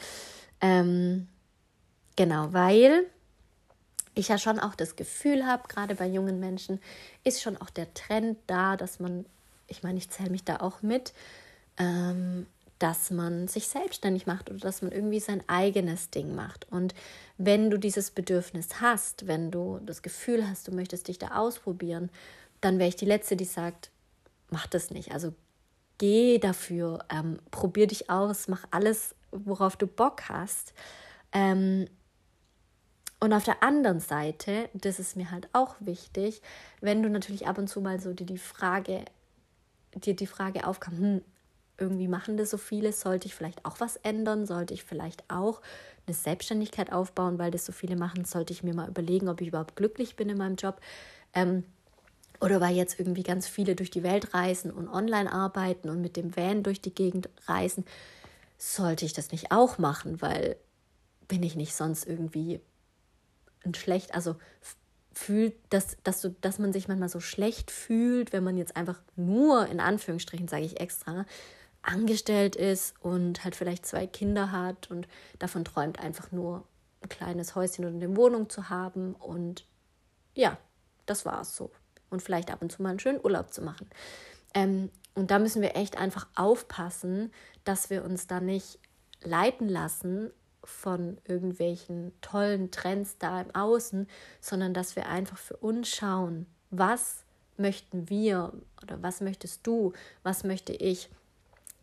[0.62, 1.27] Ähm,
[2.15, 3.05] genau, weil
[4.15, 6.79] ich ja schon auch das Gefühl habe, gerade bei jungen Menschen
[7.23, 9.25] ist schon auch der Trend da, dass man,
[9.67, 11.13] ich meine, ich zähle mich da auch mit,
[11.78, 12.45] ähm,
[12.80, 16.69] dass man sich selbstständig macht oder dass man irgendwie sein eigenes Ding macht.
[16.69, 16.93] Und
[17.38, 22.10] wenn du dieses Bedürfnis hast, wenn du das Gefühl hast, du möchtest dich da ausprobieren,
[22.62, 23.89] dann wäre ich die Letzte, die sagt,
[24.49, 25.13] mach das nicht.
[25.13, 25.34] Also
[25.97, 30.73] geh dafür, ähm, probier dich aus, mach alles, worauf du Bock hast.
[31.32, 31.88] Ähm,
[33.19, 36.41] und auf der anderen Seite, das ist mir halt auch wichtig,
[36.82, 39.06] wenn du natürlich ab und zu mal so dir die Frage,
[40.01, 41.21] dir die Frage aufkam, hm,
[41.77, 45.62] irgendwie machen das so viele, sollte ich vielleicht auch was ändern, sollte ich vielleicht auch
[46.06, 49.47] eine Selbstständigkeit aufbauen, weil das so viele machen, sollte ich mir mal überlegen, ob ich
[49.47, 50.79] überhaupt glücklich bin in meinem Job.
[51.34, 51.63] Ähm,
[52.39, 56.17] oder weil jetzt irgendwie ganz viele durch die Welt reisen und online arbeiten und mit
[56.17, 57.86] dem Van durch die Gegend reisen,
[58.58, 60.58] sollte ich das nicht auch machen, weil
[61.27, 62.60] bin ich nicht sonst irgendwie
[63.65, 64.36] ein schlecht, also
[65.13, 68.99] fühlt, dass, dass, du, dass man sich manchmal so schlecht fühlt, wenn man jetzt einfach
[69.15, 71.26] nur, in Anführungsstrichen sage ich extra,
[71.82, 75.08] angestellt ist und halt vielleicht zwei Kinder hat und
[75.39, 76.63] davon träumt, einfach nur
[77.02, 79.13] ein kleines Häuschen oder eine Wohnung zu haben.
[79.15, 79.65] Und
[80.34, 80.58] ja,
[81.06, 81.71] das war es so
[82.10, 83.89] und vielleicht ab und zu mal einen schönen Urlaub zu machen.
[84.54, 87.32] Ähm, und da müssen wir echt einfach aufpassen,
[87.65, 88.80] dass wir uns da nicht
[89.21, 90.32] leiten lassen
[90.63, 94.08] von irgendwelchen tollen Trends da im Außen,
[94.41, 97.23] sondern dass wir einfach für uns schauen, was
[97.58, 101.10] möchten wir oder was möchtest du, was möchte ich,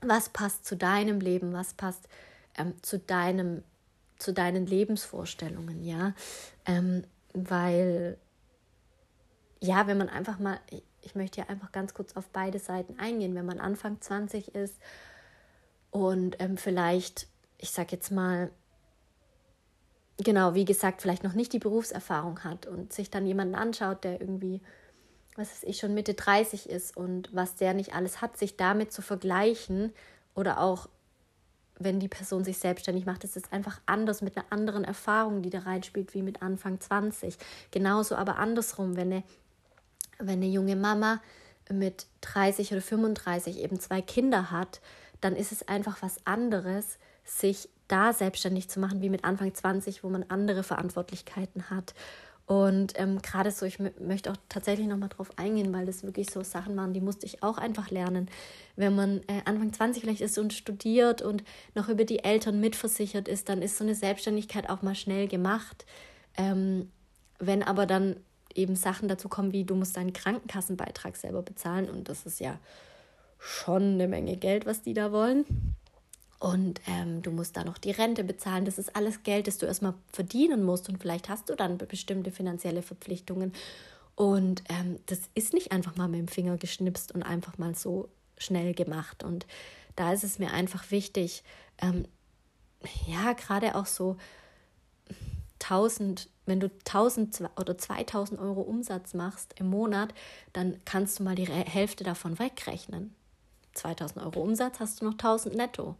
[0.00, 2.08] was passt zu deinem Leben, was passt
[2.56, 3.62] ähm, zu deinem,
[4.18, 6.14] zu deinen Lebensvorstellungen, ja,
[6.66, 8.18] ähm, weil
[9.60, 10.58] ja, wenn man einfach mal,
[11.02, 14.76] ich möchte ja einfach ganz kurz auf beide Seiten eingehen, wenn man Anfang 20 ist
[15.90, 17.26] und ähm, vielleicht,
[17.58, 18.50] ich sag jetzt mal,
[20.22, 24.20] genau, wie gesagt, vielleicht noch nicht die Berufserfahrung hat und sich dann jemanden anschaut, der
[24.20, 24.60] irgendwie,
[25.36, 28.92] was weiß ich, schon Mitte 30 ist und was der nicht alles hat, sich damit
[28.92, 29.92] zu vergleichen
[30.34, 30.88] oder auch
[31.80, 35.48] wenn die Person sich selbstständig macht, ist es einfach anders mit einer anderen Erfahrung, die
[35.48, 37.38] da reinspielt, wie mit Anfang 20.
[37.70, 39.22] Genauso aber andersrum, wenn eine,
[40.18, 41.22] wenn eine junge Mama
[41.70, 44.80] mit 30 oder 35 eben zwei Kinder hat,
[45.22, 50.04] dann ist es einfach was anderes, sich da selbstständig zu machen, wie mit Anfang 20,
[50.04, 51.94] wo man andere Verantwortlichkeiten hat.
[52.46, 56.42] Und ähm, gerade so, ich möchte auch tatsächlich nochmal drauf eingehen, weil das wirklich so
[56.42, 58.28] Sachen waren, die musste ich auch einfach lernen.
[58.74, 61.44] Wenn man äh, Anfang 20 vielleicht ist und studiert und
[61.76, 65.86] noch über die Eltern mitversichert ist, dann ist so eine Selbstständigkeit auch mal schnell gemacht.
[66.36, 66.90] Ähm,
[67.38, 68.16] wenn aber dann
[68.52, 72.58] eben Sachen dazu kommen, wie du musst deinen Krankenkassenbeitrag selber bezahlen und das ist ja
[73.38, 75.44] schon eine Menge Geld, was die da wollen
[76.40, 78.64] und ähm, du musst da noch die Rente bezahlen.
[78.64, 80.88] Das ist alles Geld, das du erstmal verdienen musst.
[80.88, 83.52] Und vielleicht hast du dann bestimmte finanzielle Verpflichtungen.
[84.16, 88.08] Und ähm, das ist nicht einfach mal mit dem Finger geschnipst und einfach mal so
[88.38, 89.22] schnell gemacht.
[89.22, 89.46] Und
[89.96, 91.44] da ist es mir einfach wichtig,
[91.76, 92.06] ähm,
[93.06, 94.16] ja, gerade auch so
[95.62, 100.14] 1000, wenn du 1000 oder 2000 Euro Umsatz machst im Monat,
[100.54, 103.14] dann kannst du mal die Hälfte davon wegrechnen.
[103.74, 105.96] 2000 Euro Umsatz hast du noch 1000 netto.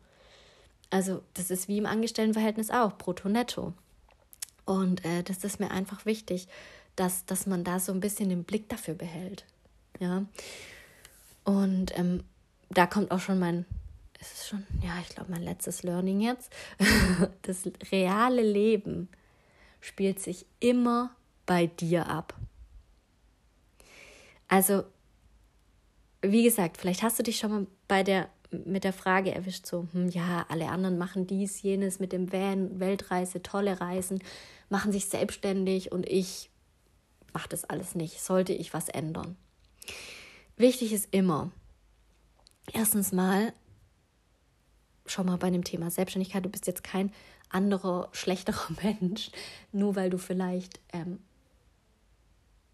[0.90, 3.72] Also das ist wie im Angestelltenverhältnis auch, brutto netto.
[4.64, 6.48] Und äh, das ist mir einfach wichtig,
[6.96, 9.44] dass, dass man da so ein bisschen den Blick dafür behält.
[10.00, 10.24] Ja.
[11.44, 12.24] Und ähm,
[12.68, 13.64] da kommt auch schon mein,
[14.20, 16.52] es ist schon, ja, ich glaube, mein letztes Learning jetzt.
[17.42, 19.08] das reale Leben
[19.80, 21.10] spielt sich immer
[21.46, 22.34] bei dir ab.
[24.48, 24.84] Also,
[26.22, 29.86] wie gesagt, vielleicht hast du dich schon mal bei der mit der Frage erwischt, so,
[29.92, 34.22] hm, ja, alle anderen machen dies, jenes mit dem Van, Weltreise, tolle Reisen,
[34.68, 36.50] machen sich selbstständig und ich
[37.32, 38.20] mache das alles nicht.
[38.20, 39.36] Sollte ich was ändern?
[40.56, 41.50] Wichtig ist immer,
[42.72, 43.52] erstens mal,
[45.06, 47.12] schon mal bei dem Thema Selbstständigkeit, du bist jetzt kein
[47.48, 49.30] anderer, schlechterer Mensch,
[49.72, 51.20] nur weil du vielleicht ähm,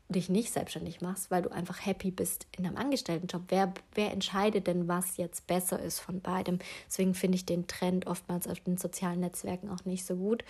[0.08, 3.42] dich nicht selbstständig machst, weil du einfach happy bist in einem Angestelltenjob.
[3.48, 6.58] Wer, wer entscheidet denn, was jetzt besser ist von beidem?
[6.86, 10.44] Deswegen finde ich den Trend oftmals auf den sozialen Netzwerken auch nicht so gut.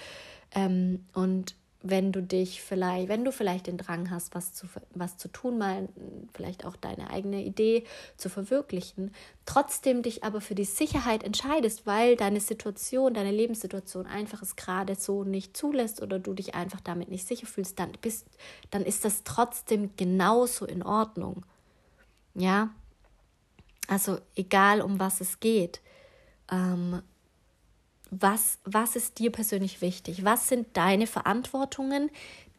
[0.54, 5.18] Ähm, und wenn du dich vielleicht, wenn du vielleicht den Drang hast, was zu, was
[5.18, 5.88] zu tun, mal
[6.34, 7.84] vielleicht auch deine eigene Idee
[8.16, 14.42] zu verwirklichen, trotzdem dich aber für die Sicherheit entscheidest, weil deine Situation, deine Lebenssituation einfach
[14.42, 18.26] es gerade so nicht zulässt oder du dich einfach damit nicht sicher fühlst, dann bist,
[18.70, 21.44] dann ist das trotzdem genauso in Ordnung.
[22.34, 22.70] Ja,
[23.88, 25.80] also egal um was es geht.
[26.50, 27.02] Ähm,
[28.22, 30.24] was, was ist dir persönlich wichtig?
[30.24, 32.10] Was sind deine Verantwortungen,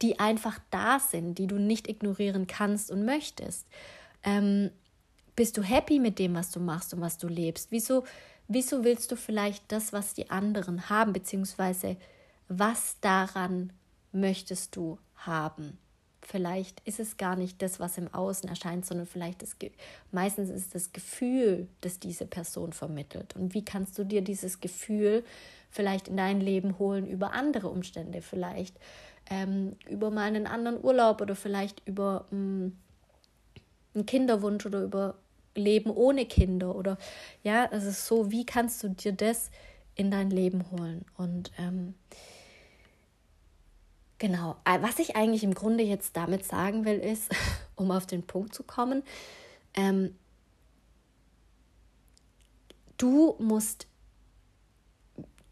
[0.02, 3.66] die einfach da sind, die du nicht ignorieren kannst und möchtest?
[4.22, 4.70] Ähm,
[5.34, 7.70] bist du happy mit dem, was du machst und was du lebst?
[7.70, 8.04] Wieso,
[8.48, 11.96] wieso willst du vielleicht das, was die anderen haben, beziehungsweise
[12.48, 13.72] was daran
[14.12, 15.78] möchtest du haben?
[16.30, 19.70] Vielleicht ist es gar nicht das, was im Außen erscheint, sondern vielleicht Ge
[20.12, 23.34] meistens ist das Gefühl, das diese Person vermittelt.
[23.34, 25.24] Und wie kannst du dir dieses Gefühl
[25.70, 28.76] vielleicht in dein Leben holen über andere Umstände, vielleicht
[29.30, 32.76] ähm, über mal einen anderen Urlaub oder vielleicht über ähm,
[33.94, 35.14] einen Kinderwunsch oder über
[35.54, 36.98] Leben ohne Kinder oder
[37.42, 39.50] ja, es ist so, wie kannst du dir das
[39.94, 41.06] in dein Leben holen?
[41.16, 41.94] Und ähm,
[44.18, 47.30] Genau, äh, was ich eigentlich im Grunde jetzt damit sagen will, ist,
[47.76, 49.02] um auf den Punkt zu kommen,
[49.74, 50.14] ähm,
[52.96, 53.86] du musst,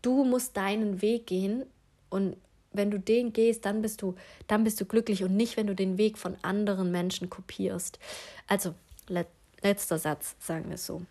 [0.02, 1.64] du musst deinen Weg gehen
[2.10, 2.36] und
[2.72, 4.14] wenn du den gehst, dann bist du,
[4.48, 7.98] dann bist du glücklich und nicht, wenn du den Weg von anderen Menschen kopierst.
[8.46, 8.74] Also,
[9.08, 9.28] let,
[9.62, 11.02] letzter Satz, sagen wir so.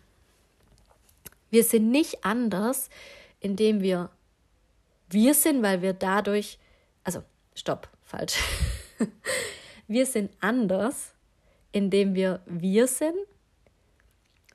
[1.50, 2.88] Wir sind nicht anders,
[3.40, 4.10] indem wir
[5.08, 6.58] wir sind, weil wir dadurch,
[7.56, 8.38] stopp, falsch.
[9.88, 11.12] wir sind anders,
[11.72, 13.16] indem wir wir sind,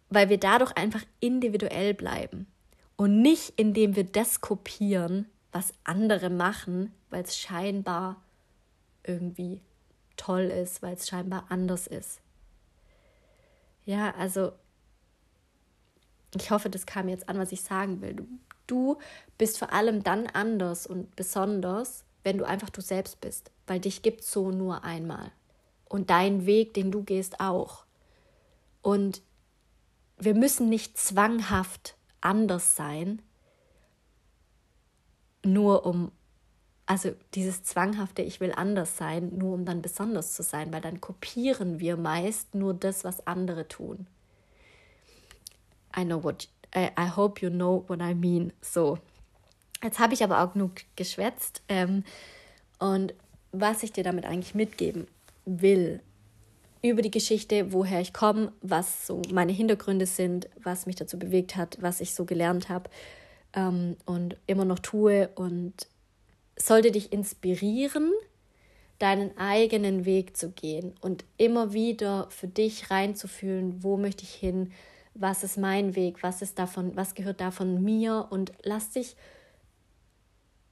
[0.10, 2.48] weil wir dadurch einfach individuell bleiben
[2.96, 8.22] und nicht indem wir das kopieren, was andere machen, weil es scheinbar
[9.04, 9.60] irgendwie
[10.18, 12.22] toll ist, weil es scheinbar anders ist.
[13.86, 14.54] Ja, also
[16.36, 18.14] ich hoffe, das kam jetzt an, was ich sagen will.
[18.14, 18.28] Du,
[18.68, 18.98] du
[19.38, 24.02] bist vor allem dann anders und besonders, wenn du einfach du selbst bist, weil dich
[24.02, 25.32] gibt so nur einmal.
[25.86, 27.86] Und dein Weg, den du gehst, auch.
[28.82, 29.22] Und
[30.18, 33.22] wir müssen nicht zwanghaft anders sein,
[35.44, 36.12] nur um,
[36.86, 41.02] also dieses zwanghafte, ich will anders sein, nur um dann besonders zu sein, weil dann
[41.02, 44.08] kopieren wir meist nur das, was andere tun.
[45.98, 48.54] I know what, I, I hope you know what I mean.
[48.62, 49.00] So,
[49.84, 51.62] jetzt habe ich aber auch genug geschwätzt.
[51.70, 52.04] Ähm,
[52.80, 53.14] und
[53.52, 55.08] was ich dir damit eigentlich mitgeben
[55.46, 56.02] will,
[56.84, 61.56] über die Geschichte, woher ich komme, was so meine Hintergründe sind, was mich dazu bewegt
[61.56, 62.90] hat, was ich so gelernt habe
[63.54, 65.74] ähm, und immer noch tue und
[66.58, 68.12] sollte dich inspirieren,
[68.98, 74.72] deinen eigenen Weg zu gehen und immer wieder für dich reinzufühlen, wo möchte ich hin,
[75.14, 79.16] was ist mein Weg, was ist davon, was gehört davon mir und lass dich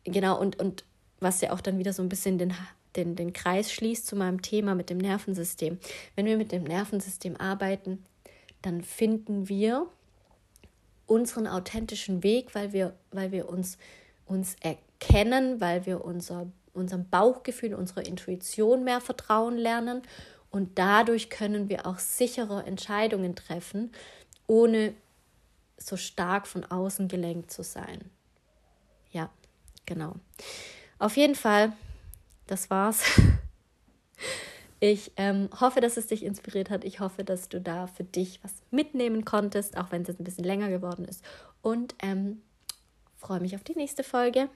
[0.03, 0.85] genau und und
[1.19, 2.53] was ja auch dann wieder so ein bisschen den
[2.95, 5.79] den, den Kreis schließt zu meinem Thema mit dem Nervensystem.
[6.15, 8.05] Wenn wir mit dem Nervensystem arbeiten,
[8.61, 9.87] dann finden wir
[11.05, 13.77] unseren authentischen Weg, weil wir, weil wir uns,
[14.25, 20.01] uns erkennen, weil wir unser, unserem Bauchgefühl, unserer Intuition mehr vertrauen lernen.
[20.51, 23.91] Und dadurch können wir auch sichere Entscheidungen treffen,
[24.47, 24.93] ohne
[25.77, 28.09] so stark von außen gelenkt zu sein.
[29.89, 30.15] Genau.
[30.99, 31.73] Auf jeden Fall
[32.49, 33.03] das war's.
[34.81, 36.85] Ich ähm, hoffe, dass es dich inspiriert hat.
[36.85, 40.23] Ich hoffe, dass du da für dich was mitnehmen konntest, auch wenn es jetzt ein
[40.23, 41.21] bisschen länger geworden ist.
[41.61, 42.41] Und ähm,
[43.17, 44.47] freue mich auf die nächste Folge.